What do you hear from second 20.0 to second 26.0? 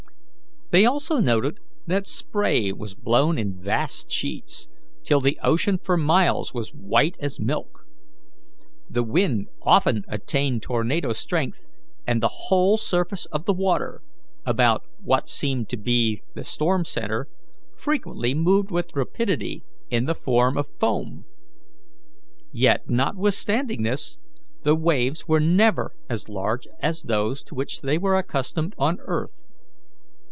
the form of foam. Yet, notwithstanding this, the waves were never